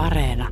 [0.00, 0.48] Areena.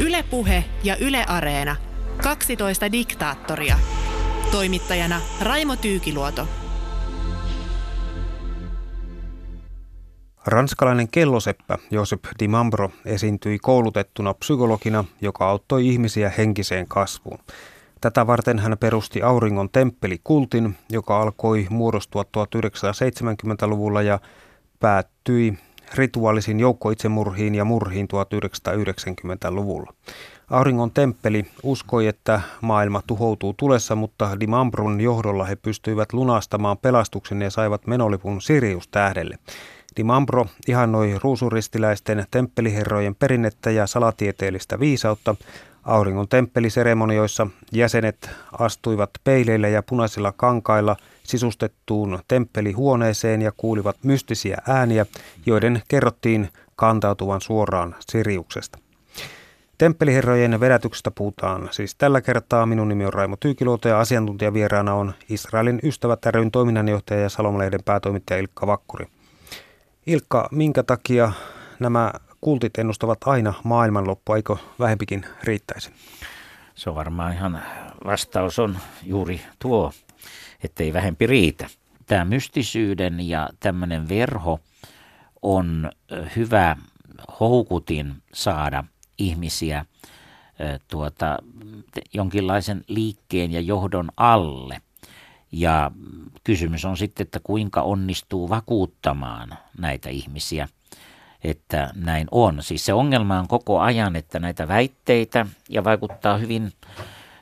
[0.00, 1.76] Ylepuhe ja Yle Areena.
[2.22, 3.76] 12 diktaattoria.
[4.50, 6.48] Toimittajana Raimo Tyykiluoto.
[10.46, 17.38] Ranskalainen kelloseppä Josep Di Mambro esiintyi koulutettuna psykologina, joka auttoi ihmisiä henkiseen kasvuun.
[18.00, 24.18] Tätä varten hän perusti Auringon temppelikultin, joka alkoi muodostua 1970-luvulla ja
[24.82, 25.58] päättyi
[25.94, 29.92] rituaalisiin joukkoitsemurhiin ja murhiin 1990-luvulla.
[30.50, 37.50] Auringon temppeli uskoi, että maailma tuhoutuu tulessa, mutta Dimambrun johdolla he pystyivät lunastamaan pelastuksen ja
[37.50, 39.38] saivat menolipun Sirius-tähdelle.
[39.96, 45.34] Dimambro ihannoi ruusuristiläisten temppeliherrojen perinnettä ja salatieteellistä viisautta.
[45.82, 55.06] Auringon temppeliseremonioissa jäsenet astuivat peileillä ja punaisilla kankailla sisustettuun temppelihuoneeseen ja kuulivat mystisiä ääniä,
[55.46, 58.78] joiden kerrottiin kantautuvan suoraan Siriuksesta.
[59.78, 62.66] Temppeliherrojen vedätyksestä puhutaan siis tällä kertaa.
[62.66, 68.40] Minun nimi on Raimo Tyykiluoto ja asiantuntijavieraana on Israelin ystävät ryn toiminnanjohtaja ja Salomalehden päätoimittaja
[68.40, 69.06] Ilkka Vakkuri.
[70.06, 71.32] Ilkka, minkä takia
[71.78, 72.12] nämä
[72.42, 75.90] kultit ennustavat aina maailmanloppua, eikö vähempikin riittäisi?
[76.74, 77.62] Se on varmaan ihan,
[78.04, 79.92] vastaus on juuri tuo,
[80.64, 81.66] ettei vähempi riitä.
[82.06, 84.60] Tämä mystisyyden ja tämmöinen verho
[85.42, 85.90] on
[86.36, 86.76] hyvä
[87.40, 88.84] houkutin saada
[89.18, 89.84] ihmisiä
[90.88, 91.38] tuota,
[92.14, 94.82] jonkinlaisen liikkeen ja johdon alle.
[95.52, 95.90] Ja
[96.44, 100.68] kysymys on sitten, että kuinka onnistuu vakuuttamaan näitä ihmisiä,
[101.44, 102.62] että näin on.
[102.62, 106.72] Siis se ongelma on koko ajan, että näitä väitteitä ja vaikuttaa hyvin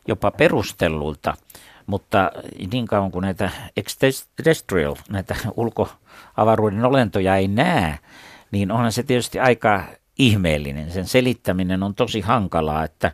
[0.09, 1.35] jopa perustellulta,
[1.87, 2.31] mutta
[2.73, 7.99] niin kauan kuin näitä extraterrestrial, näitä ulkoavaruuden olentoja ei näe,
[8.51, 9.85] niin onhan se tietysti aika
[10.19, 10.91] ihmeellinen.
[10.91, 13.13] Sen selittäminen on tosi hankalaa, että,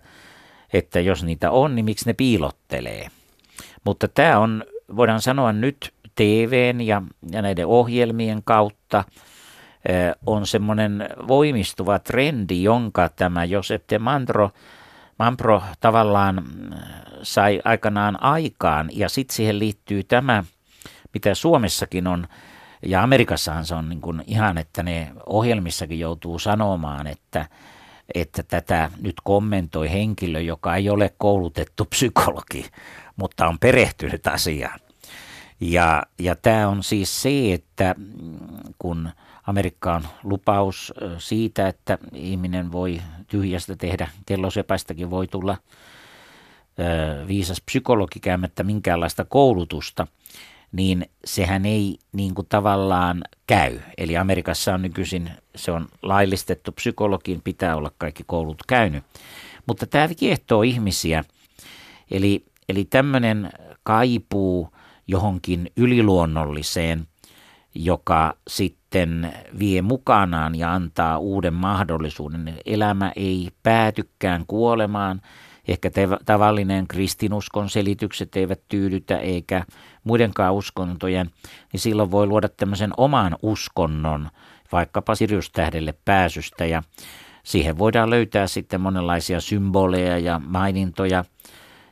[0.73, 3.09] että jos niitä on, niin miksi ne piilottelee.
[3.85, 4.65] Mutta tämä on,
[4.97, 9.05] voidaan sanoa nyt TVn ja, ja näiden ohjelmien kautta
[10.27, 14.51] on semmoinen voimistuva trendi, jonka tämä Josep de Mandro,
[15.19, 16.45] Mampro tavallaan
[17.23, 18.91] sai aikanaan aikaan.
[18.93, 20.45] Ja sitten siihen liittyy tämä,
[21.15, 22.29] mitä Suomessakin on
[22.83, 27.47] ja Amerikassahan se on niin kuin ihan, että ne ohjelmissakin joutuu sanomaan, että,
[28.15, 32.67] että tätä nyt kommentoi henkilö, joka ei ole koulutettu psykologi,
[33.17, 34.81] mutta on perehtynyt asiaan.
[35.61, 37.95] Ja, ja tämä on siis se, että
[38.79, 39.11] kun
[39.47, 45.57] Amerikka on lupaus siitä, että ihminen voi tyhjästä tehdä, kellosepästäkin voi tulla
[47.29, 50.07] viisas psykologi käymättä minkäänlaista koulutusta–
[50.73, 53.79] niin sehän ei niin kuin tavallaan käy.
[53.99, 59.05] Eli Amerikassa on nykyisin, se on laillistettu, psykologin pitää olla kaikki koulut käynyt.
[59.67, 61.25] Mutta tämä kiehtoo ihmisiä.
[62.11, 63.51] Eli, eli tämmöinen
[63.83, 64.73] kaipuu
[65.07, 67.07] johonkin yliluonnolliseen,
[67.75, 68.86] joka sitten
[69.59, 72.55] vie mukanaan ja antaa uuden mahdollisuuden.
[72.67, 75.21] Elämä ei päätykään kuolemaan,
[75.69, 75.91] ehkä
[76.27, 79.65] tavallinen kristinuskon selitykset eivät tyydytä eikä
[80.05, 81.31] muidenkaan uskontojen,
[81.73, 84.29] niin silloin voi luoda tämmöisen oman uskonnon,
[84.73, 86.83] vaikkapa Sirius-tähdelle pääsystä ja
[87.43, 91.25] siihen voidaan löytää sitten monenlaisia symboleja ja mainintoja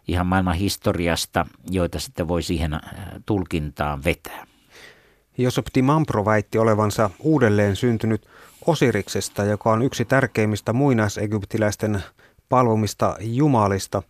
[0.08, 2.80] ihan maailman historiasta, joita sitten voi siihen äh,
[3.26, 4.46] tulkintaan vetää.
[5.38, 8.26] Josep Di Mampro väitti olevansa uudelleen syntynyt
[8.66, 12.02] Osiriksesta, joka on yksi tärkeimmistä muinaisegyptiläisten
[12.48, 14.02] palvomista jumalista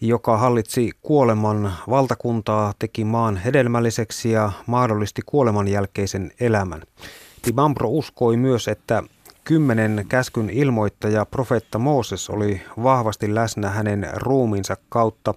[0.00, 6.82] joka hallitsi kuoleman valtakuntaa, teki maan hedelmälliseksi ja mahdollisti kuoleman jälkeisen elämän.
[7.42, 9.02] Tibambro uskoi myös, että
[9.44, 15.34] kymmenen käskyn ilmoittaja profeetta Mooses oli vahvasti läsnä hänen ruumiinsa kautta,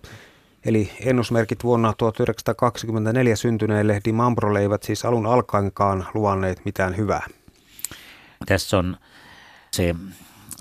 [0.65, 7.27] eli ennusmerkit vuonna 1924 syntyneelle Dimambrolle eivät siis alun alkaenkaan luvanneet mitään hyvää.
[8.45, 8.97] Tässä on
[9.71, 9.95] se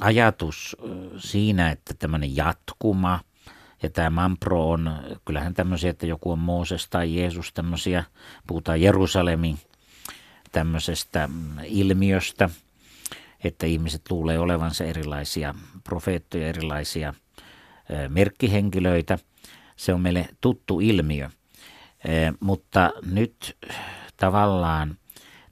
[0.01, 0.77] ajatus
[1.19, 3.21] siinä, että tämmöinen jatkuma–
[3.83, 4.91] ja tämä Mampro on,
[5.25, 8.05] kyllähän tämmöisiä, että joku on Mooses tai Jeesus, tämmöisiä,
[8.47, 9.59] puhutaan Jerusalemin
[10.53, 11.29] tämmöisestä
[11.65, 12.51] ilmiöstä,
[13.45, 15.55] että ihmiset luulee olevansa erilaisia
[15.85, 17.15] profeettoja, erilaisia
[18.09, 19.19] merkkihenkilöitä.
[19.79, 21.31] Se on meille tuttu ilmiö.
[22.41, 23.57] Mutta nyt
[24.17, 24.97] tavallaan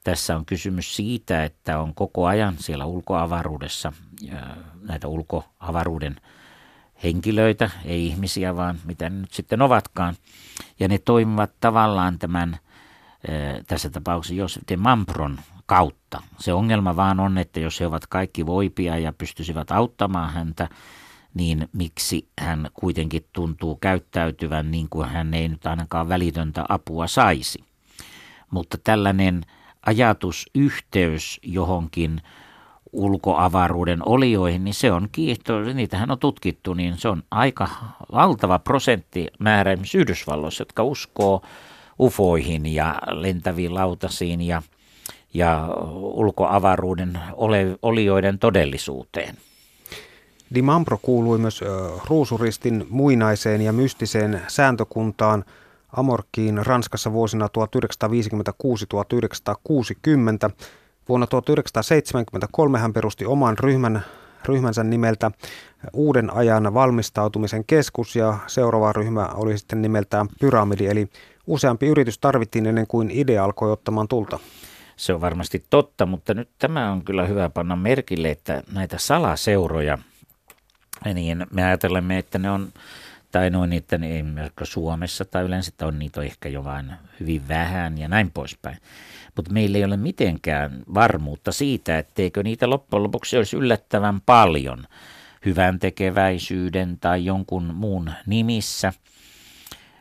[0.04, 3.92] tässä on kysymys siitä, että on koko ajan siellä ulkoavaruudessa
[4.88, 6.16] näitä ulkoavaruuden
[7.04, 10.14] henkilöitä, ei ihmisiä, vaan mitä ne nyt sitten ovatkaan.
[10.80, 12.58] Ja ne toimivat tavallaan tämän,
[13.66, 16.22] tässä tapauksessa Josef de Mampron kautta.
[16.38, 20.68] Se ongelma vaan on, että jos he ovat kaikki voipia ja pystyisivät auttamaan häntä,
[21.36, 27.64] niin miksi hän kuitenkin tuntuu käyttäytyvän niin kuin hän ei nyt ainakaan välitöntä apua saisi.
[28.50, 29.42] Mutta tällainen
[29.86, 32.20] ajatusyhteys johonkin
[32.92, 37.68] ulkoavaruuden olioihin, niin se on kiihto, niitähän on tutkittu, niin se on aika
[38.12, 41.42] valtava prosenttimäärä esimerkiksi Yhdysvalloissa, jotka uskoo
[42.00, 44.62] ufoihin ja lentäviin lautasiin ja,
[45.34, 49.36] ja ulkoavaruuden ole, olioiden todellisuuteen.
[50.54, 51.60] Dimambro kuului myös
[52.08, 55.44] ruusuristin muinaiseen ja mystiseen sääntökuntaan
[55.92, 57.50] Amorkkiin Ranskassa vuosina 1956-1960.
[61.08, 64.02] Vuonna 1973 hän perusti oman ryhmän,
[64.44, 65.30] ryhmänsä nimeltä
[65.92, 71.08] Uuden ajan valmistautumisen keskus ja seuraava ryhmä oli sitten nimeltään Pyramidi, eli
[71.46, 74.38] useampi yritys tarvittiin ennen kuin idea alkoi ottamaan tulta.
[74.96, 79.98] Se on varmasti totta, mutta nyt tämä on kyllä hyvä panna merkille, että näitä salaseuroja,
[81.14, 82.72] niin me ajattelemme, että ne on
[83.32, 84.24] tai noin, että ne ei
[84.62, 88.76] Suomessa tai yleensä on niitä ehkä jo vain hyvin vähän ja näin poispäin.
[89.36, 94.84] Mutta meillä ei ole mitenkään varmuutta siitä, etteikö niitä loppujen lopuksi olisi yllättävän paljon
[95.44, 98.92] hyvän tekeväisyyden tai jonkun muun nimissä,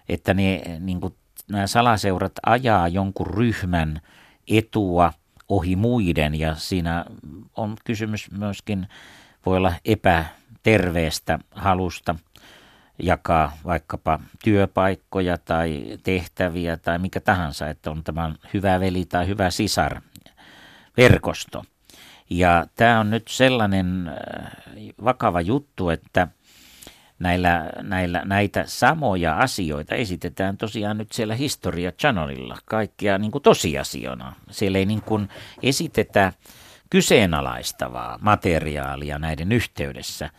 [0.09, 1.15] että ne, niin kuin,
[1.51, 4.01] nämä salaseurat ajaa jonkun ryhmän
[4.47, 5.13] etua
[5.49, 7.05] ohi muiden ja siinä
[7.55, 8.87] on kysymys myöskin,
[9.45, 9.73] voi olla
[10.65, 12.15] epäterveestä halusta
[12.99, 19.49] jakaa vaikkapa työpaikkoja tai tehtäviä tai mikä tahansa, että on tämä hyvä veli tai hyvä
[19.49, 20.01] sisar
[20.97, 21.63] verkosto.
[22.29, 24.51] Ja tämä on nyt sellainen äh,
[25.03, 26.27] vakava juttu, että
[27.19, 34.35] näillä, näillä, näitä samoja asioita esitetään tosiaan nyt siellä Historia Channelilla kaikkia niin kuin tosiasiona.
[34.51, 35.29] Siellä ei niin kuin
[35.63, 36.33] esitetä
[36.89, 40.29] kyseenalaistavaa materiaalia näiden yhteydessä.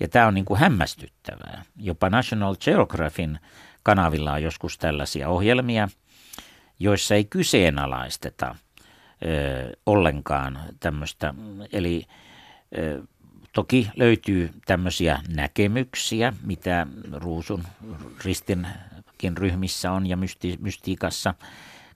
[0.00, 1.62] Ja tämä on niin kuin hämmästyttävää.
[1.76, 3.38] Jopa National Geographicin
[3.82, 5.88] kanavilla on joskus tällaisia ohjelmia,
[6.78, 8.54] joissa ei kyseenalaisteta
[9.24, 11.34] ö, ollenkaan tämmöistä.
[11.72, 12.06] Eli
[12.78, 13.02] ö,
[13.52, 17.64] toki löytyy tämmöisiä näkemyksiä, mitä ruusun
[18.24, 21.34] ristinkin ryhmissä on ja mysti, mystiikassa.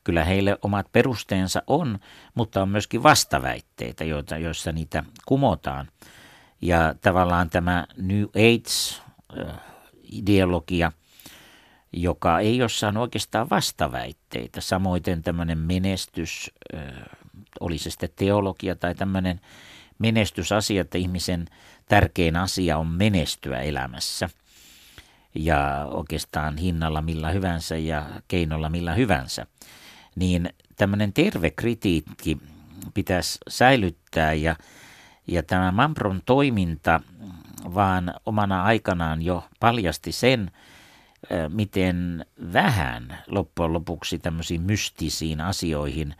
[0.04, 1.98] Kyllä heille omat perusteensa on,
[2.34, 5.88] mutta on myöskin vastaväitteitä, joita, joissa niitä kumotaan.
[6.62, 10.92] Ja tavallaan tämä New Age-ideologia,
[11.92, 14.60] joka ei jossain oikeastaan vastaväitteitä.
[14.60, 16.50] Samoin tämmöinen menestys,
[17.60, 19.40] oli se sitten teologia tai tämmöinen
[19.98, 21.46] menestysasia, että ihmisen
[21.88, 24.28] tärkein asia on menestyä elämässä.
[25.34, 29.46] Ja oikeastaan hinnalla millä hyvänsä ja keinolla millä hyvänsä.
[30.18, 32.38] Niin tämmöinen terve kritiikki
[32.94, 34.56] pitäisi säilyttää ja
[35.26, 37.00] ja tämä Mambron toiminta
[37.74, 40.50] vaan omana aikanaan jo paljasti sen,
[41.48, 46.14] miten vähän loppujen lopuksi tämmöisiin mystisiin asioihin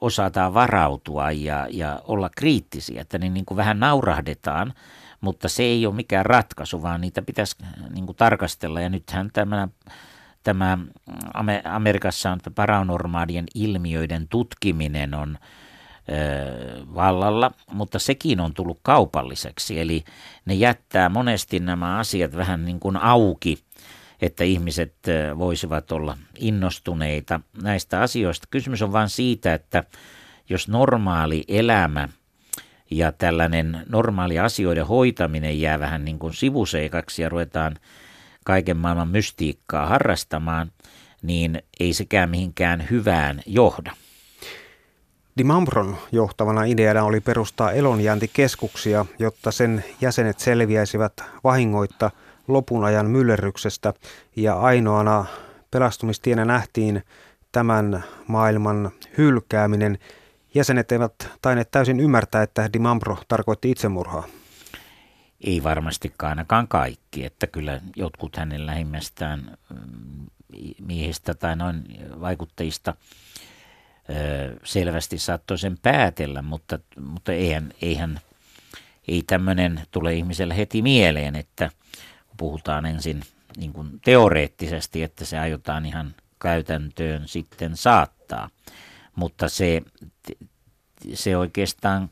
[0.00, 4.74] osataan varautua ja, ja olla kriittisiä, että ne niin kuin vähän naurahdetaan,
[5.20, 7.56] mutta se ei ole mikään ratkaisu, vaan niitä pitäisi
[7.90, 8.80] niin kuin tarkastella.
[8.80, 9.68] Ja nythän tämä,
[10.44, 10.78] tämä
[11.64, 15.38] Amerikassa on paranormaalien ilmiöiden tutkiminen on
[16.94, 19.80] vallalla, mutta sekin on tullut kaupalliseksi.
[19.80, 20.04] Eli
[20.44, 23.58] ne jättää monesti nämä asiat vähän niin kuin auki,
[24.22, 24.94] että ihmiset
[25.38, 28.46] voisivat olla innostuneita näistä asioista.
[28.50, 29.84] Kysymys on vain siitä, että
[30.48, 32.08] jos normaali elämä
[32.90, 37.76] ja tällainen normaali asioiden hoitaminen jää vähän niin kuin sivuseikaksi ja ruvetaan
[38.44, 40.72] kaiken maailman mystiikkaa harrastamaan,
[41.22, 43.92] niin ei sekään mihinkään hyvään johda.
[45.38, 51.12] Dimambron johtavana ideana oli perustaa elonjääntikeskuksia, jotta sen jäsenet selviäisivät
[51.44, 52.10] vahingoitta
[52.48, 53.94] lopun ajan myllerryksestä
[54.36, 55.24] ja ainoana
[55.70, 57.02] pelastumistienä nähtiin
[57.52, 59.98] tämän maailman hylkääminen.
[60.54, 64.24] Jäsenet eivät tainneet täysin ymmärtää, että Dimambro tarkoitti itsemurhaa.
[65.40, 70.26] Ei varmastikaan ainakaan kaikki, että kyllä jotkut hänen lähimmästään mm,
[70.80, 71.84] miehistä tai noin
[72.20, 72.94] vaikutteista–
[74.64, 78.20] selvästi saattoi sen päätellä, mutta, mutta eihän, eihän
[79.08, 81.70] ei tämmöinen tule ihmiselle heti mieleen, että
[82.36, 83.22] puhutaan ensin
[83.56, 88.50] niin kuin teoreettisesti, että se aiotaan ihan käytäntöön sitten saattaa.
[89.16, 89.82] Mutta se,
[91.14, 92.10] se oikeastaan,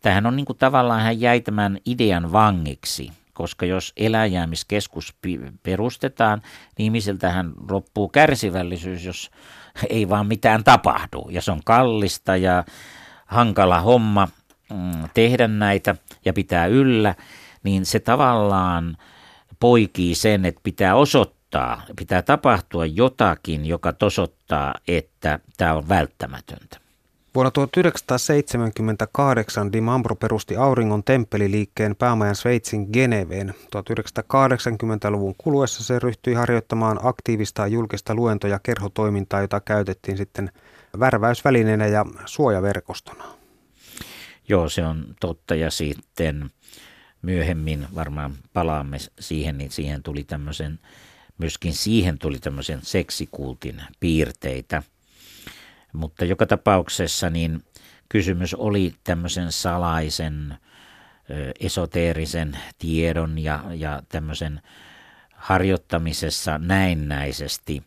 [0.00, 5.14] tähän on niin kuin tavallaan hän jäi tämän idean vangiksi, koska jos eläjäämiskeskus
[5.62, 6.42] perustetaan,
[6.78, 9.30] niin ihmisiltähän loppuu kärsivällisyys, jos
[9.90, 11.28] ei vaan mitään tapahdu.
[11.30, 12.64] Ja se on kallista ja
[13.26, 14.28] hankala homma
[14.70, 17.14] mm, tehdä näitä ja pitää yllä,
[17.62, 18.96] niin se tavallaan
[19.60, 26.89] poikii sen, että pitää osoittaa, pitää tapahtua jotakin, joka tosottaa, että tämä on välttämätöntä.
[27.34, 33.54] Vuonna 1978 Di Mambro perusti Auringon temppeliliikkeen päämajan Sveitsin Geneveen.
[33.76, 40.52] 1980-luvun kuluessa se ryhtyi harjoittamaan aktiivista julkista luento- ja kerhotoimintaa, jota käytettiin sitten
[41.00, 43.24] värväysvälineenä ja suojaverkostona.
[44.48, 46.50] Joo, se on totta ja sitten
[47.22, 50.78] myöhemmin varmaan palaamme siihen, niin siihen tuli tämmöisen,
[51.38, 54.82] myöskin siihen tuli tämmöisen seksikultin piirteitä–
[55.92, 57.62] mutta joka tapauksessa niin
[58.08, 60.54] kysymys oli tämmöisen salaisen,
[61.60, 64.60] esoteerisen tiedon ja, ja tämmöisen
[65.34, 67.82] harjoittamisessa näennäisesti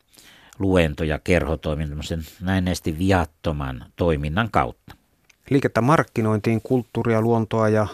[0.60, 2.00] luento- ja kerhotoiminnan,
[2.42, 4.96] näennäisesti viattoman toiminnan kautta.
[5.50, 7.88] Liikettä markkinointiin kulttuuria, luontoa ja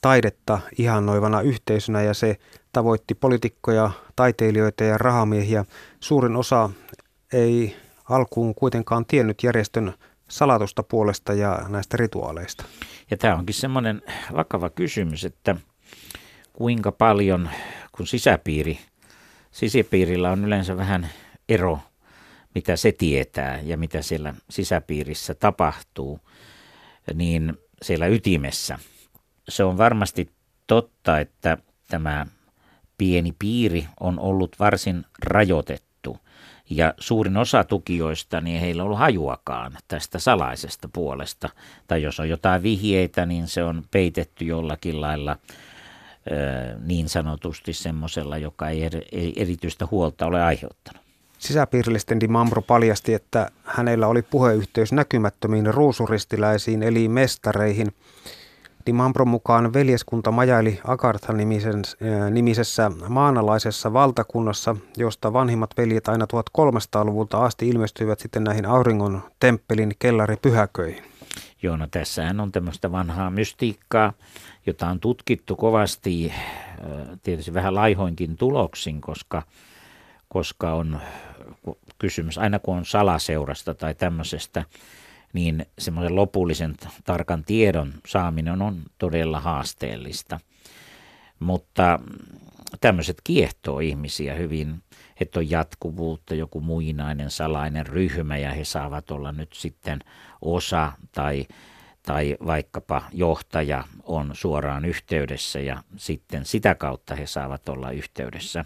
[0.00, 2.36] taidetta ihannoivana yhteisönä ja se
[2.72, 5.64] tavoitti poliitikkoja, taiteilijoita ja rahamiehiä.
[6.00, 6.70] Suurin osa
[7.32, 7.76] ei
[8.08, 9.94] alkuun kuitenkaan tiennyt järjestön
[10.28, 12.64] salatusta puolesta ja näistä rituaaleista.
[13.10, 14.02] Ja tämä onkin semmoinen
[14.36, 15.56] vakava kysymys, että
[16.52, 17.50] kuinka paljon,
[17.92, 18.78] kun sisäpiiri,
[19.50, 21.08] sisäpiirillä on yleensä vähän
[21.48, 21.78] ero,
[22.54, 26.20] mitä se tietää ja mitä siellä sisäpiirissä tapahtuu,
[27.14, 28.78] niin siellä ytimessä.
[29.48, 30.30] Se on varmasti
[30.66, 32.26] totta, että tämä
[32.98, 35.87] pieni piiri on ollut varsin rajoitettu
[36.70, 41.48] ja suurin osa tukijoista, niin heillä on ollut hajuakaan tästä salaisesta puolesta.
[41.86, 45.36] Tai jos on jotain vihjeitä, niin se on peitetty jollakin lailla
[46.84, 48.90] niin sanotusti semmoisella, joka ei
[49.36, 51.02] erityistä huolta ole aiheuttanut.
[51.38, 57.92] Sisäpiirillisten Di Mambro paljasti, että hänellä oli puheyhteys näkymättömiin ruusuristiläisiin eli mestareihin–
[58.92, 61.32] Mambron mukaan veljeskunta majaili Agartha
[62.30, 66.26] nimisessä maanalaisessa valtakunnassa, josta vanhimmat veljet aina
[66.58, 71.02] 1300-luvulta asti ilmestyivät sitten näihin auringon temppelin kellaripyhäköihin.
[71.62, 74.12] Joo, no tässähän on tämmöistä vanhaa mystiikkaa,
[74.66, 76.32] jota on tutkittu kovasti,
[77.22, 79.42] tietysti vähän laihoinkin tuloksin, koska,
[80.28, 81.00] koska on
[81.98, 84.64] kysymys, aina kun on salaseurasta tai tämmöisestä,
[85.32, 90.40] niin semmoisen lopullisen tarkan tiedon saaminen on todella haasteellista.
[91.38, 91.98] Mutta
[92.80, 94.82] tämmöiset kiehtoo ihmisiä hyvin,
[95.20, 99.98] että on jatkuvuutta, joku muinainen salainen ryhmä ja he saavat olla nyt sitten
[100.40, 101.46] osa tai,
[102.02, 108.64] tai vaikkapa johtaja on suoraan yhteydessä ja sitten sitä kautta he saavat olla yhteydessä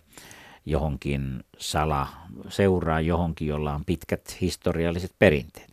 [0.67, 2.09] johonkin sala,
[2.49, 5.72] seuraa johonkin, jolla on pitkät historialliset perinteet.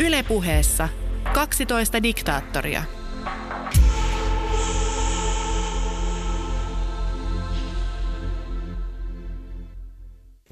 [0.00, 0.88] Ylepuheessa
[1.34, 2.82] 12 diktaattoria.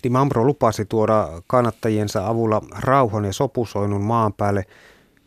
[0.03, 4.65] Di Mambro lupasi tuoda kannattajiensa avulla rauhan ja sopusoinnun maan päälle.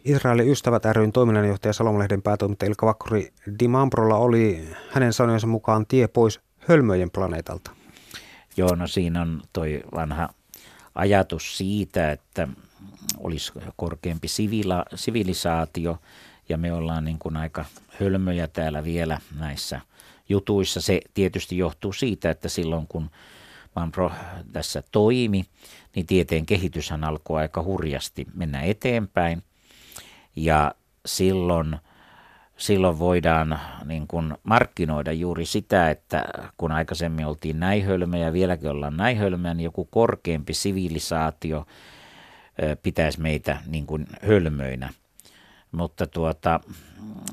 [0.06, 6.08] Israelin ystävät ryn toiminnanjohtaja Salomalehden päätoimittaja Ilkka Vakkuri Di Mambrolla oli hänen sanojensa mukaan tie
[6.08, 7.72] pois hölmöjen planeetalta.
[8.58, 10.30] Joo, no siinä on toi vanha
[10.96, 12.48] ajatus siitä, että
[13.18, 15.98] olisi korkeampi sivila, sivilisaatio
[16.50, 17.66] ja me ollaan niin kuin aika
[18.02, 19.82] hölmöjä täällä vielä näissä
[20.30, 20.82] jutuissa.
[20.82, 23.10] Se tietysti johtuu siitä, että silloin kun
[23.76, 24.12] Manpro
[24.52, 25.46] tässä toimi,
[25.96, 29.44] niin tieteen kehityshän alkoi aika hurjasti mennä eteenpäin.
[30.36, 31.78] Ja silloin,
[32.58, 36.26] silloin voidaan niin kuin markkinoida juuri sitä, että
[36.58, 37.60] kun aikaisemmin oltiin
[38.26, 41.66] ja vieläkin ollaan näin hölmöjä, niin joku korkeampi sivilisaatio–
[42.84, 44.90] pitäisi meitä niin kuin hölmöinä.
[45.72, 46.60] Mutta tuota,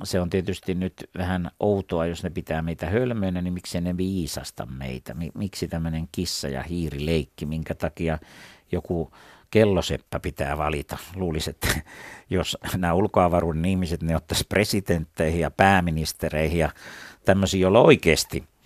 [0.03, 4.67] se on tietysti nyt vähän outoa, jos ne pitää meitä hölmöinä, niin miksi ne viisasta
[4.67, 5.15] meitä?
[5.35, 8.19] Miksi tämmöinen kissa ja hiiri leikki, minkä takia
[8.73, 9.13] joku
[9.51, 10.99] kelloseppä pitää valita.
[11.17, 11.69] Luulisin, että
[12.31, 16.71] jos nämä ulkoavaruuden ihmiset, ne ottaisi presidentteihin ja pääministereihin ja
[17.25, 18.45] tämmöisiä, joilla oikeasti–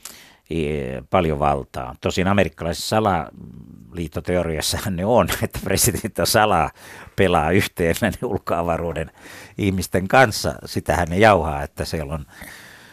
[1.11, 1.95] paljon valtaa.
[2.01, 6.71] Tosin amerikkalaisessa salaliittoteoriassahan ne on, että presidentti salaa
[7.17, 9.11] pelaa yhteen näiden ulkoavaruuden
[9.59, 10.55] ihmisten kanssa.
[10.65, 12.27] Sitähän ne jauhaa, että siellä on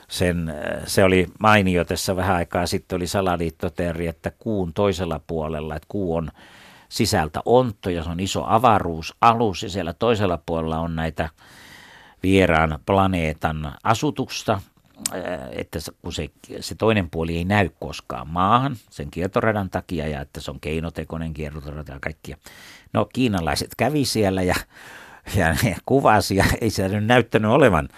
[0.07, 0.53] sen,
[0.85, 6.15] se oli mainio tässä vähän aikaa sitten oli salaliittoteoria, että kuun toisella puolella, että kuu
[6.15, 6.31] on
[6.89, 11.29] sisältä ontto ja se on iso avaruusalus ja siellä toisella puolella on näitä
[12.23, 14.61] vieraan planeetan asutusta
[15.51, 16.29] että kun se,
[16.59, 21.33] se toinen puoli ei näy koskaan maahan sen kiertoradan takia ja että se on keinotekoinen
[21.33, 22.37] kiertorata ja kaikkia.
[22.93, 24.55] No kiinalaiset kävi siellä ja
[25.35, 27.89] ja ne kuvasi ja ei se nyt näyttänyt olevan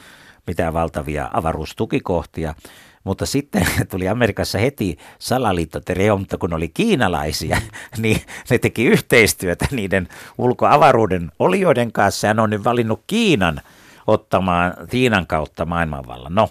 [0.48, 2.56] mitään valtavia avaruustukikohtia.
[3.04, 7.62] Mutta sitten tuli Amerikassa heti salaliittoteria, mutta kun oli kiinalaisia,
[7.98, 13.62] niin ne teki yhteistyötä niiden ulkoavaruuden olioiden kanssa ja ne on nyt valinnut Kiinan
[14.08, 16.36] ottamaan Kiinan kautta maailmanvallan.
[16.36, 16.50] No,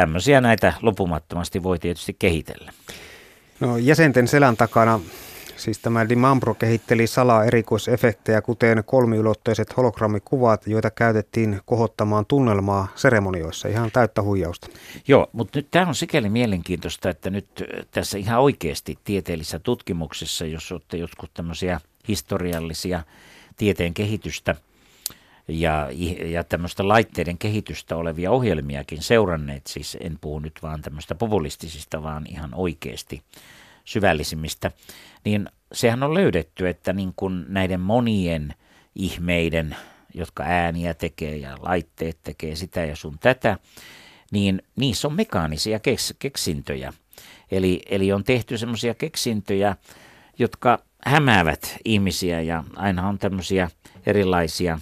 [0.00, 2.72] tämmöisiä näitä lopumattomasti voi tietysti kehitellä.
[3.60, 5.00] No, jäsenten selän takana
[5.56, 13.68] Siis tämä Dimambro kehitteli salaa erikoisefektejä, kuten kolmiulotteiset hologrammikuvat, joita käytettiin kohottamaan tunnelmaa seremonioissa.
[13.68, 14.68] Ihan täyttä huijausta.
[15.08, 20.72] Joo, mutta nyt tämä on sikäli mielenkiintoista, että nyt tässä ihan oikeasti tieteellisessä tutkimuksessa, jos
[20.72, 23.02] olette jotkut tämmöisiä historiallisia
[23.56, 24.54] tieteen kehitystä
[25.48, 25.88] ja,
[26.24, 32.24] ja tämmöistä laitteiden kehitystä olevia ohjelmiakin seuranneet, siis en puhu nyt vaan tämmöistä populistisista, vaan
[32.28, 33.22] ihan oikeasti
[33.84, 34.70] syvällisimmistä,
[35.24, 38.54] niin sehän on löydetty, että niin kuin näiden monien
[38.94, 39.76] ihmeiden,
[40.14, 43.58] jotka ääniä tekee ja laitteet tekee sitä ja sun tätä,
[44.30, 46.92] niin niissä on mekaanisia keks, keksintöjä.
[47.50, 49.76] Eli, eli on tehty semmoisia keksintöjä,
[50.38, 53.70] jotka hämäävät ihmisiä ja aina on tämmöisiä
[54.06, 54.78] erilaisia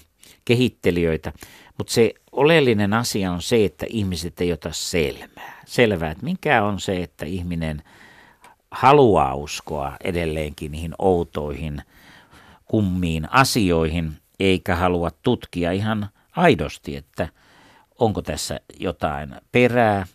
[0.47, 1.33] kehittelijöitä.
[1.79, 5.63] Mutta se oleellinen asia on se, että ihmiset ei ota selvää.
[5.67, 7.83] Selvää, että mikä on se, että ihminen–
[8.71, 11.83] haluaa uskoa edelleenkin niihin outoihin,
[12.65, 17.29] kummiin asioihin, eikä halua tutkia ihan aidosti, että
[17.99, 20.07] onko tässä jotain perää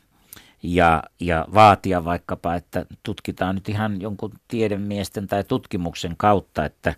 [0.63, 6.95] ja, ja vaatia vaikkapa, että tutkitaan nyt ihan jonkun tiedemiesten tai tutkimuksen kautta, että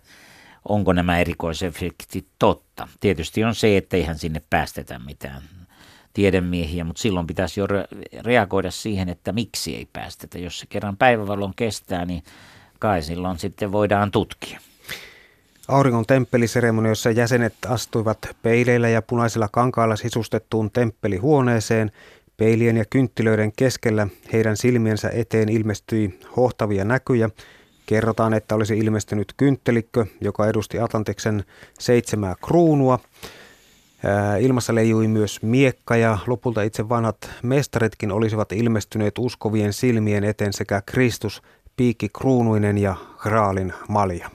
[0.68, 2.63] onko nämä erikoisefektit totta.
[3.00, 5.42] Tietysti on se, että eihän sinne päästetä mitään
[6.14, 7.66] tiedemiehiä, mutta silloin pitäisi jo
[8.24, 10.38] reagoida siihen, että miksi ei päästetä.
[10.38, 12.22] Jos se kerran päivävalon kestää, niin
[12.78, 14.60] kai silloin sitten voidaan tutkia.
[15.68, 21.92] Auringon temppeliseremonioissa jäsenet astuivat peileillä ja punaisilla kankailla sisustettuun temppelihuoneeseen.
[22.36, 27.30] Peilien ja kynttilöiden keskellä heidän silmiensä eteen ilmestyi hohtavia näkyjä.
[27.86, 31.44] Kerrotaan, että olisi ilmestynyt kynttelikkö, joka edusti Atlantiksen
[31.78, 32.98] seitsemää kruunua.
[34.40, 40.82] Ilmassa leijui myös miekka ja lopulta itse vanhat mestaritkin olisivat ilmestyneet uskovien silmien eteen sekä
[40.86, 41.42] Kristus,
[41.76, 44.30] piikki kruunuinen ja graalin malja.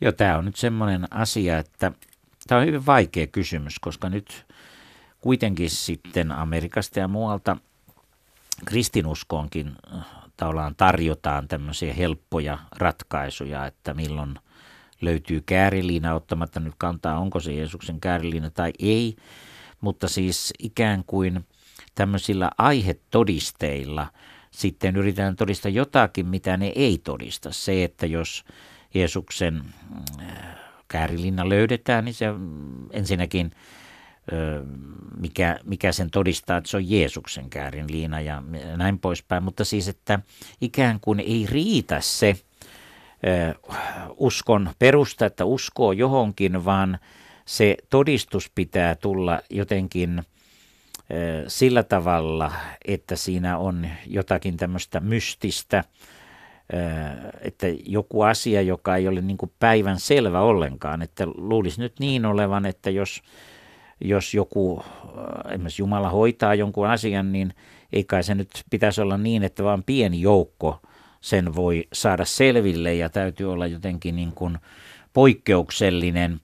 [0.00, 1.92] Joo, tämä on nyt semmoinen asia, että
[2.46, 4.46] tämä on hyvin vaikea kysymys, koska nyt
[5.20, 7.56] kuitenkin sitten Amerikasta ja muualta
[8.64, 9.72] kristinuskoonkin
[10.38, 14.34] tavallaan tarjotaan tämmöisiä helppoja ratkaisuja, että milloin–
[15.00, 19.16] löytyy kääriliina, ottamatta nyt kantaa, onko se Jeesuksen kääriliina tai ei,
[19.80, 21.46] mutta siis ikään kuin
[21.94, 24.06] tämmöisillä aihetodisteilla
[24.50, 27.52] sitten yritetään todistaa jotakin, mitä ne ei todista.
[27.52, 28.44] Se, että jos
[28.94, 29.62] Jeesuksen
[30.20, 30.26] äh,
[30.88, 32.26] kääriliina löydetään, niin se
[32.92, 33.50] ensinnäkin
[35.20, 38.42] mikä, mikä sen todistaa, että se on Jeesuksen käärinliina ja
[38.76, 39.42] näin poispäin.
[39.42, 40.20] Mutta siis, että
[40.60, 42.36] ikään kuin ei riitä se,
[44.16, 46.98] uskon perusta, että uskoo johonkin, vaan
[47.44, 50.22] se todistus pitää tulla jotenkin
[51.48, 52.52] sillä tavalla,
[52.84, 55.84] että siinä on jotakin tämmöistä mystistä,
[57.40, 62.66] että joku asia, joka ei ole niin päivän selvä ollenkaan, että luulisi nyt niin olevan,
[62.66, 63.22] että jos,
[64.00, 64.84] jos joku,
[65.50, 67.54] esimerkiksi Jumala hoitaa jonkun asian, niin
[67.92, 70.80] ei kai se nyt pitäisi olla niin, että vaan pieni joukko
[71.20, 74.58] sen voi saada selville ja täytyy olla jotenkin niin kuin
[75.12, 76.40] poikkeuksellinen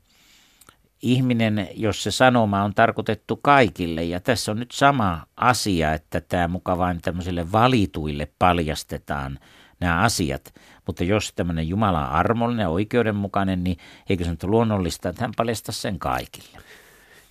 [1.02, 4.04] ihminen, jos se sanoma on tarkoitettu kaikille.
[4.04, 9.38] Ja tässä on nyt sama asia, että tämä muka vain tämmöisille valituille paljastetaan
[9.80, 10.54] nämä asiat.
[10.86, 13.76] Mutta jos tämmöinen Jumala on armollinen ja oikeudenmukainen, niin
[14.08, 16.58] eikö se nyt luonnollista, että hän paljastaa sen kaikille?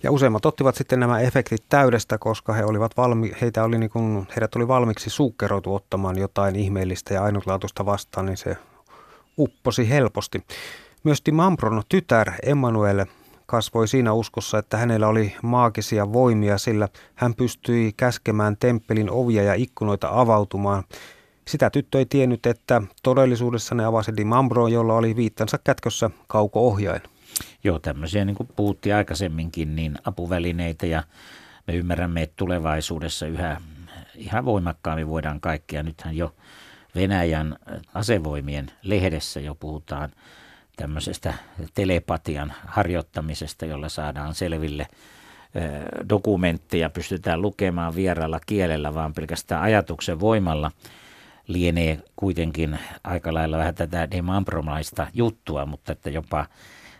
[0.04, 4.26] Ja useimmat ottivat sitten nämä efektit täydestä, koska he olivat valmi, heitä oli niin kuin,
[4.28, 8.56] heidät oli valmiiksi suukkeroitu ottamaan jotain ihmeellistä ja ainutlaatuista vastaan, niin se
[9.38, 10.44] upposi helposti.
[11.04, 13.06] Myös Dimambron tytär Emmanuel
[13.46, 19.54] kasvoi siinä uskossa, että hänellä oli maagisia voimia, sillä hän pystyi käskemään temppelin ovia ja
[19.54, 20.84] ikkunoita avautumaan.
[21.48, 27.02] Sitä tyttö ei tiennyt, että todellisuudessa ne avasi Dimambro, jolla oli viittansa kätkössä kauko-ohjain.
[27.64, 31.02] Joo, tämmöisiä niin kuin puhuttiin aikaisemminkin, niin apuvälineitä ja
[31.66, 33.60] me ymmärrämme, että tulevaisuudessa yhä
[34.14, 35.82] ihan voimakkaammin voidaan kaikkea.
[35.82, 36.34] Nythän jo
[36.94, 37.56] Venäjän
[37.94, 40.10] asevoimien lehdessä jo puhutaan
[40.76, 41.34] tämmöisestä
[41.74, 44.86] telepatian harjoittamisesta, jolla saadaan selville
[46.08, 50.70] dokumentteja, pystytään lukemaan vieraalla kielellä, vaan pelkästään ajatuksen voimalla
[51.46, 56.46] lienee kuitenkin aika lailla vähän tätä demambromaista juttua, mutta että jopa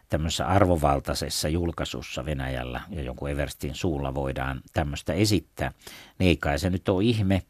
[0.09, 5.73] tämmöisessä arvovaltaisessa julkaisussa Venäjällä ja jonkun Everstin suulla voidaan tämmöistä esittää,
[6.19, 7.43] niin ei kai se nyt ole ihme,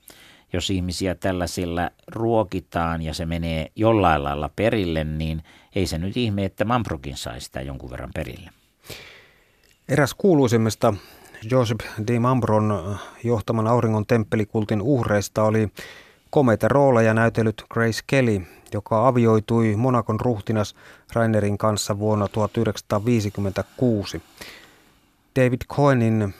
[0.52, 5.42] jos ihmisiä tällaisilla ruokitaan ja se menee jollain lailla perille, niin
[5.74, 8.50] ei se nyt ihme, että Mamprokin sai sitä jonkun verran perille.
[9.88, 10.94] Eräs kuuluisimmista
[11.50, 12.18] Joseph D.
[12.18, 15.68] Mambron johtaman auringon temppelikultin uhreista oli
[16.30, 18.42] komeita rooleja näytellyt Grace Kelly,
[18.74, 20.74] joka avioitui Monakon ruhtinas
[21.12, 24.22] Rainerin kanssa vuonna 1956.
[25.36, 26.34] David Cohenin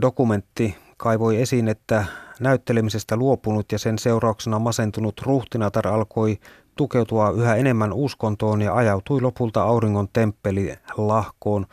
[0.00, 2.04] dokumentti kaivoi esiin, että
[2.40, 6.38] näyttelemisestä luopunut ja sen seurauksena masentunut ruhtinatar alkoi
[6.76, 11.66] tukeutua yhä enemmän uskontoon ja ajautui lopulta auringon temppeli lahkoon.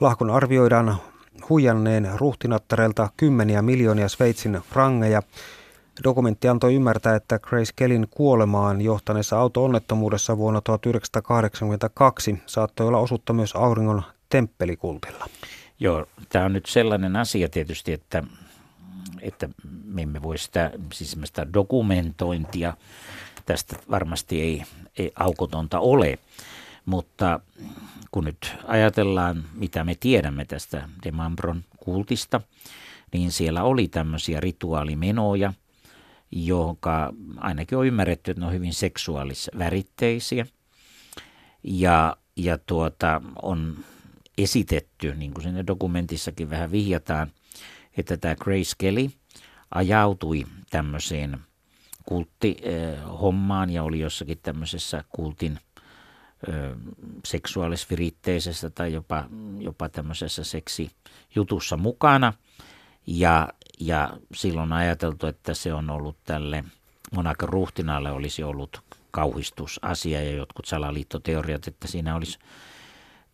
[0.00, 0.96] Lahkon arvioidaan
[1.48, 5.22] huijanneen ruhtinattarelta kymmeniä miljoonia Sveitsin frangeja.
[6.04, 13.56] Dokumentti antoi ymmärtää, että Grace Kellin kuolemaan johtaneessa auto-onnettomuudessa vuonna 1982 saattoi olla osuutta myös
[13.56, 15.26] auringon temppelikultilla.
[15.80, 18.22] Joo, tämä on nyt sellainen asia tietysti, että,
[19.20, 19.48] että
[19.84, 22.76] me emme voi sitä, siis sitä dokumentointia
[23.46, 24.62] tästä varmasti ei,
[24.98, 26.18] ei aukotonta ole,
[26.86, 27.40] mutta
[28.10, 32.40] kun nyt ajatellaan, mitä me tiedämme tästä Demambron kultista,
[33.12, 35.52] niin siellä oli tämmöisiä rituaalimenoja,
[36.32, 40.46] joka ainakin on ymmärretty, että ne on hyvin seksuaalisväritteisiä.
[41.62, 43.76] Ja, ja tuota, on
[44.38, 47.32] esitetty, niin kuin sinne dokumentissakin vähän vihjataan,
[47.96, 49.10] että tämä Grace Kelly
[49.74, 51.38] ajautui tämmöiseen
[52.06, 55.58] kulttihommaan ja oli jossakin tämmöisessä kultin–
[57.24, 59.24] seksuaalisviritteisessä tai jopa,
[59.58, 62.32] jopa tämmöisessä seksijutussa mukana.
[63.06, 63.48] Ja,
[63.86, 66.64] ja silloin ajateltu, että se on ollut tälle
[67.14, 72.38] Monakon ruhtinaalle olisi ollut kauhistusasia ja jotkut salaliittoteoriat, että siinä olisi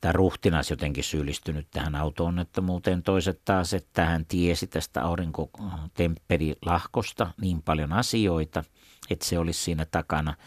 [0.00, 3.02] tämä ruhtinas jotenkin syyllistynyt tähän auto-onnettomuuteen.
[3.02, 8.64] Toiset taas, että hän tiesi tästä aurinkotemppelilahkosta niin paljon asioita,
[9.10, 10.34] että se olisi siinä takana–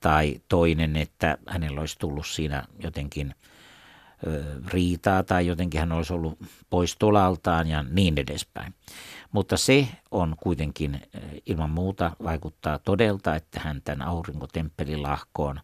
[0.00, 3.34] tai toinen, että hänellä olisi tullut siinä jotenkin
[4.72, 6.38] riitaa tai jotenkin hän olisi ollut
[6.70, 8.74] pois tolaltaan ja niin edespäin.
[9.32, 11.00] Mutta se on kuitenkin
[11.46, 15.60] ilman muuta vaikuttaa todelta, että hän tämän aurinkotemppelilahkoon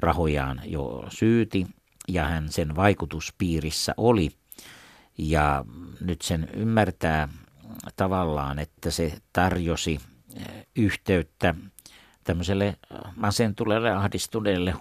[0.00, 1.66] rahojaan jo syyti
[2.08, 4.30] ja hän sen vaikutuspiirissä oli.
[5.18, 5.64] Ja
[6.00, 7.28] nyt sen ymmärtää
[7.96, 10.00] tavallaan, että se tarjosi
[10.76, 11.54] yhteyttä
[12.24, 12.76] tämmöiselle
[13.16, 14.74] masentuneelle, ahdistuneelle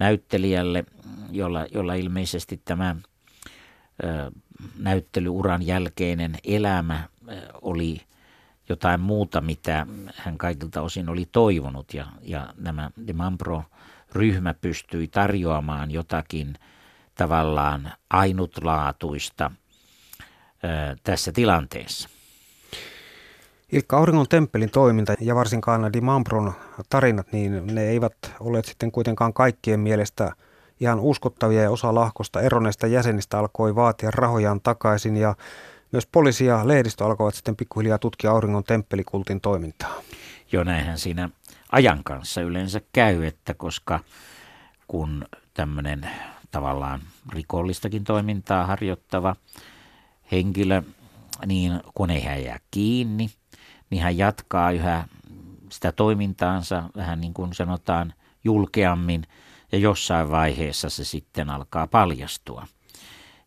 [0.00, 0.84] huippunäyttelijälle,
[1.30, 2.96] jolla, jolla ilmeisesti tämä
[4.78, 7.08] näyttelyuran jälkeinen elämä
[7.62, 8.00] oli
[8.68, 9.86] jotain muuta, mitä
[10.16, 11.94] hän kaikilta osin oli toivonut.
[11.94, 16.54] Ja, ja nämä De Mambro-ryhmä pystyi tarjoamaan jotakin
[17.14, 19.50] tavallaan ainutlaatuista
[21.04, 22.08] tässä tilanteessa.
[23.72, 26.52] Ilkka Auringon temppelin toiminta ja varsinkaan Di Mambron
[26.88, 30.32] tarinat, niin ne eivät ole sitten kuitenkaan kaikkien mielestä
[30.80, 35.34] ihan uskottavia ja osa lahkosta eronneista jäsenistä alkoi vaatia rahojaan takaisin ja
[35.92, 39.94] myös poliisi ja lehdistö alkoivat sitten pikkuhiljaa tutkia Auringon temppelikultin toimintaa.
[40.52, 41.28] Joo, näinhän siinä
[41.72, 44.00] ajan kanssa yleensä käy, että koska
[44.88, 46.10] kun tämmöinen
[46.50, 47.00] tavallaan
[47.32, 49.36] rikollistakin toimintaa harjoittava
[50.32, 50.82] henkilö,
[51.46, 53.30] niin kun ei hän jää kiinni,
[53.90, 55.04] niin hän jatkaa yhä
[55.68, 58.12] sitä toimintaansa vähän niin kuin sanotaan
[58.44, 59.22] julkeammin
[59.72, 62.66] ja jossain vaiheessa se sitten alkaa paljastua.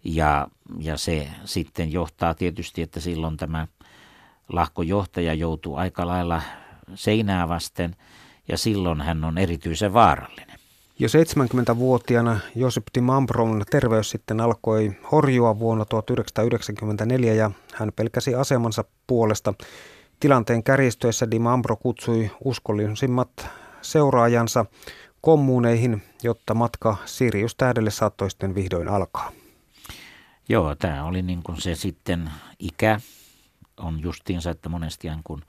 [0.04, 0.48] Ja,
[0.80, 3.68] ja se sitten johtaa tietysti, että silloin tämä
[4.50, 6.42] lahkojohtaja joutuu aika lailla
[6.96, 7.96] seinää vasten
[8.48, 10.60] ja silloin hän on erityisen vaarallinen.
[11.00, 18.84] Jo 70-vuotiaana Josep Di Mambron terveys sitten alkoi horjua vuonna 1994 ja hän pelkäsi asemansa
[19.08, 19.54] puolesta.
[20.24, 23.48] Tilanteen kärjistyessä Di Mambro kutsui uskollisimmat
[23.82, 24.66] seuraajansa
[25.22, 29.32] kommuneihin, jotta matka Sirius tähdelle saattoi sitten vihdoin alkaa.
[30.50, 33.00] Joo, tämä oli niin kuin se sitten ikä
[33.78, 35.42] on justiinsa, että monesti kun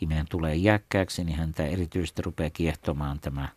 [0.00, 3.48] ihminen tulee iäkkääksi, niin häntä erityisesti rupeaa kiehtomaan tämä,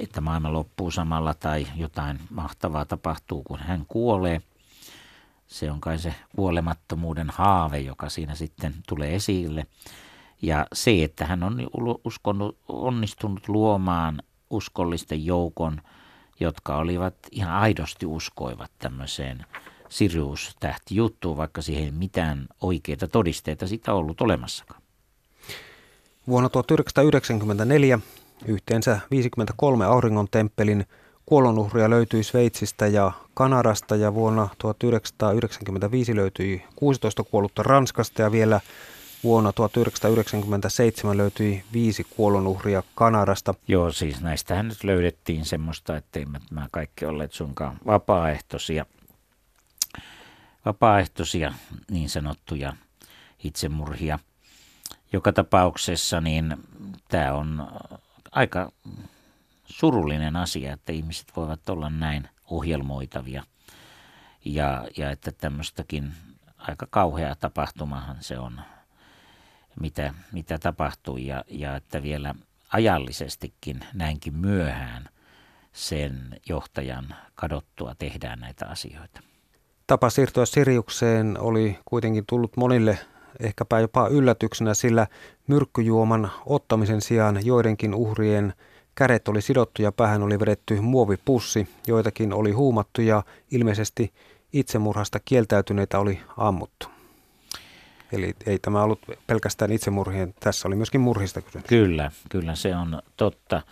[0.00, 4.40] että maailma loppuu samalla tai jotain mahtavaa tapahtuu, kun hän kuolee–
[5.46, 9.66] se on kai se kuolemattomuuden haave, joka siinä sitten tulee esille.
[10.42, 11.68] Ja se, että hän on
[12.04, 15.80] uskonut, onnistunut luomaan uskollisten joukon,
[16.40, 19.46] jotka olivat ihan aidosti uskoivat tämmöiseen
[19.88, 24.82] Sirius-tähti-juttuun, vaikka siihen ei mitään oikeita todisteita sitä ollut olemassakaan.
[26.28, 27.98] Vuonna 1994
[28.46, 30.86] yhteensä 53 auringon temppelin
[31.26, 38.60] kuolonuhria löytyi Sveitsistä ja Kanadasta ja vuonna 1995 löytyi 16 kuollutta Ranskasta ja vielä
[39.24, 43.54] vuonna 1997 löytyi viisi kuolonuhria Kanadasta.
[43.68, 48.86] Joo, siis näistähän nyt löydettiin semmoista, ettei mä kaikki olleet sunkaan vapaaehtoisia,
[50.64, 51.52] vapaaehtoisia
[51.90, 52.76] niin sanottuja
[53.44, 54.18] itsemurhia.
[55.12, 56.56] Joka tapauksessa niin
[57.08, 57.68] tämä on
[58.32, 58.72] aika
[59.66, 63.42] surullinen asia, että ihmiset voivat olla näin ohjelmoitavia
[64.44, 66.12] ja, ja että tämmöistäkin
[66.56, 68.60] aika kauhea tapahtumahan se on,
[69.80, 72.34] mitä, mitä tapahtui ja, ja että vielä
[72.72, 75.08] ajallisestikin näinkin myöhään
[75.72, 79.20] sen johtajan kadottua tehdään näitä asioita.
[79.86, 82.98] Tapa siirtyä Siriukseen oli kuitenkin tullut monille
[83.40, 85.06] ehkäpä jopa yllätyksenä, sillä
[85.46, 88.54] myrkkyjuoman ottamisen sijaan joidenkin uhrien
[88.96, 94.12] kädet oli sidottu ja päähän oli vedetty muovipussi, joitakin oli huumattu ja ilmeisesti
[94.52, 96.86] itsemurhasta kieltäytyneitä oli ammuttu.
[98.12, 101.66] Eli ei tämä ollut pelkästään itsemurhien, tässä oli myöskin murhista kysymys.
[101.66, 103.62] Kyllä, kyllä se on totta.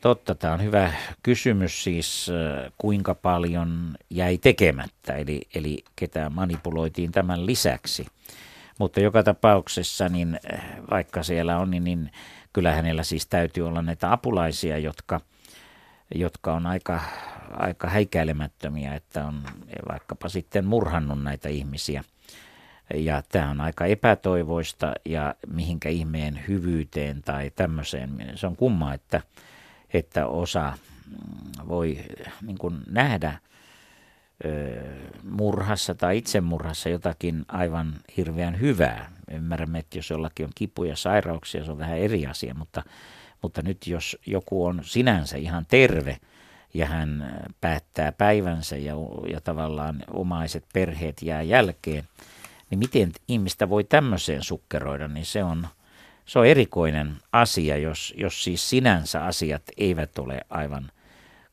[0.00, 7.12] Totta, tämä on hyvä kysymys siis, äh, kuinka paljon jäi tekemättä, eli, eli ketä manipuloitiin
[7.12, 8.06] tämän lisäksi.
[8.78, 12.10] Mutta joka tapauksessa, niin äh, vaikka siellä on, niin, niin
[12.54, 15.20] kyllä hänellä siis täytyy olla näitä apulaisia, jotka,
[16.14, 17.00] jotka on aika,
[17.50, 19.42] aika häikäilemättömiä, että on
[19.88, 22.04] vaikkapa sitten murhannut näitä ihmisiä.
[22.94, 28.32] Ja tämä on aika epätoivoista ja mihinkä ihmeen hyvyyteen tai tämmöiseen.
[28.34, 29.22] Se on kumma, että,
[29.94, 30.72] että osa
[31.06, 31.98] mm, voi
[32.42, 33.38] niin kuin nähdä
[35.22, 39.12] murhassa tai itsemurhassa jotakin aivan hirveän hyvää.
[39.30, 42.82] Ymmärrämme, että jos jollakin on kipuja ja sairauksia, se on vähän eri asia, mutta,
[43.42, 46.18] mutta nyt jos joku on sinänsä ihan terve
[46.74, 48.94] ja hän päättää päivänsä ja,
[49.28, 52.04] ja tavallaan omaiset perheet jää jälkeen,
[52.70, 55.68] niin miten ihmistä voi tämmöiseen sukkeroida, niin se on,
[56.26, 60.90] se on erikoinen asia, jos, jos siis sinänsä asiat eivät ole aivan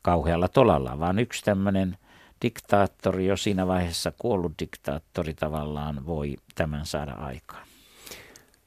[0.02, 1.96] kauhealla tolalla, vaan yksi tämmöinen
[2.42, 7.66] diktaattori, jo siinä vaiheessa kuollut diktaattori tavallaan voi tämän saada aikaan.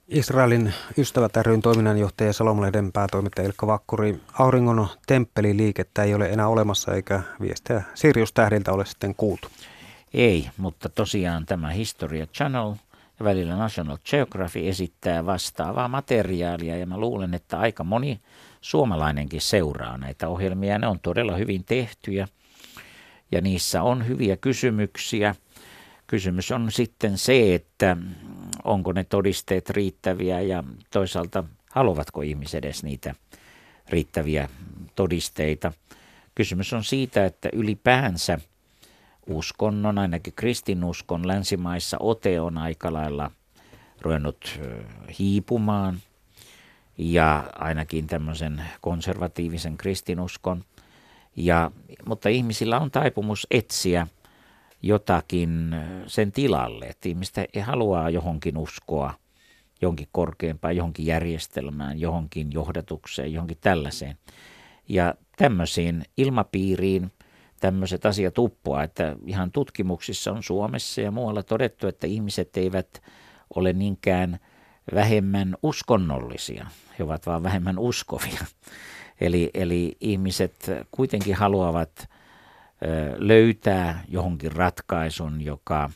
[0.07, 4.19] Israelin ystävät ryn toiminnanjohtaja Salomalehden päätoimittaja Ilkka Vakkuri.
[4.33, 9.47] Auringon temppeliliikettä ei ole enää olemassa eikä viestejä Sirius-tähdiltä ole sitten kuultu.
[10.13, 12.73] Ei, mutta tosiaan tämä Historia Channel
[13.19, 18.21] ja välillä National Geography esittää vastaavaa materiaalia ja mä luulen, että aika moni
[18.61, 20.79] suomalainenkin seuraa näitä ohjelmia.
[20.79, 22.27] Ne on todella hyvin tehtyjä
[23.31, 25.35] ja niissä on hyviä kysymyksiä.
[26.07, 27.97] Kysymys on sitten se, että
[28.63, 33.15] onko ne todisteet riittäviä ja toisaalta haluavatko ihmiset edes niitä
[33.89, 34.49] riittäviä
[34.95, 35.71] todisteita.
[36.35, 38.39] Kysymys on siitä, että ylipäänsä
[39.27, 43.31] uskonnon, ainakin kristinuskon länsimaissa ote on aika lailla
[44.01, 44.59] ruvennut
[45.19, 45.97] hiipumaan
[46.97, 50.63] ja ainakin tämmöisen konservatiivisen kristinuskon–
[51.35, 51.71] ja,
[52.05, 54.07] mutta ihmisillä on taipumus etsiä
[54.81, 55.75] jotakin
[56.07, 59.13] sen tilalle, että ihmistä ei halua johonkin uskoa,
[59.81, 64.17] jonkin korkeampaan, johonkin järjestelmään, johonkin johdatukseen, johonkin tällaiseen.
[64.89, 67.11] Ja tämmöisiin ilmapiiriin
[67.59, 73.01] tämmöiset asiat uppoa, että ihan tutkimuksissa on Suomessa ja muualla todettu, että ihmiset eivät
[73.55, 74.39] ole niinkään
[74.93, 76.67] vähemmän uskonnollisia,
[76.99, 78.45] he ovat vaan vähemmän uskovia.
[79.21, 82.09] Eli, eli ihmiset kuitenkin haluavat
[83.17, 85.89] löytää johonkin ratkaisun, joka,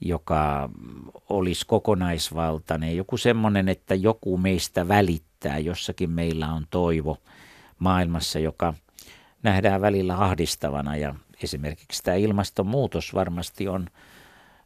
[0.00, 0.70] joka
[1.28, 2.96] olisi kokonaisvaltainen.
[2.96, 7.18] Joku semmoinen, että joku meistä välittää, jossakin meillä on toivo
[7.78, 8.74] maailmassa, joka
[9.42, 10.96] nähdään välillä ahdistavana.
[10.96, 13.86] Ja esimerkiksi tämä ilmastonmuutos varmasti on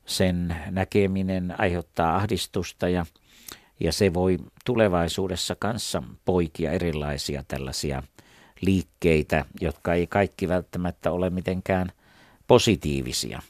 [0.06, 3.06] sen näkeminen aiheuttaa ahdistusta ja
[3.80, 8.02] ja se voi tulevaisuudessa kanssa poikia erilaisia tällaisia
[8.60, 11.92] liikkeitä, jotka ei kaikki välttämättä ole mitenkään
[12.46, 13.42] positiivisia.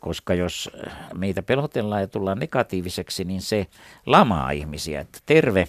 [0.00, 0.70] Koska jos
[1.14, 3.66] meitä pelotellaan ja tullaan negatiiviseksi, niin se
[4.06, 5.00] lamaa ihmisiä.
[5.00, 5.68] Että terve,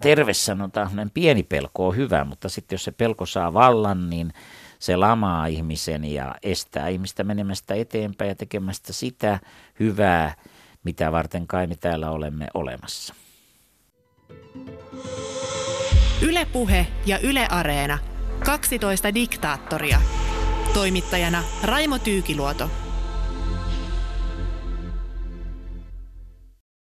[0.00, 4.32] terve sanotaan, pieni pelko on hyvä, mutta sitten jos se pelko saa vallan, niin
[4.78, 9.40] se lamaa ihmisen ja estää ihmistä menemästä eteenpäin ja tekemästä sitä
[9.80, 10.34] hyvää,
[10.84, 13.14] mitä varten kai me täällä olemme olemassa.
[16.22, 17.98] Ylepuhe ja Yle Areena.
[18.44, 20.00] 12 diktaattoria.
[20.74, 22.70] Toimittajana Raimo Tyykiluoto.